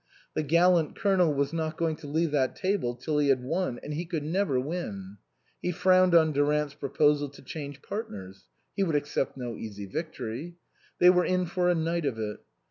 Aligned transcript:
The 0.33 0.41
gallant 0.41 0.95
Colonel 0.95 1.31
was 1.31 1.53
not 1.53 1.77
going 1.77 1.95
to 1.97 2.07
leave 2.07 2.31
that 2.31 2.55
table 2.55 2.95
till 2.95 3.19
he 3.19 3.27
had 3.27 3.43
won, 3.43 3.79
and 3.83 3.93
he 3.93 4.05
could 4.07 4.23
never 4.23 4.59
win. 4.59 5.17
He 5.61 5.71
frowned 5.71 6.15
on 6.15 6.31
Durant's 6.31 6.73
proposal 6.73 7.29
to 7.29 7.41
change 7.43 7.83
partners; 7.83 8.45
he 8.75 8.81
would 8.81 8.95
accept 8.95 9.37
no 9.37 9.55
easy 9.57 9.85
victory. 9.85 10.55
They 10.97 11.11
were 11.11 11.25
in 11.25 11.45
for 11.45 11.69
a 11.69 11.75
night 11.75 12.07
of 12.07 12.17
it. 12.17 12.39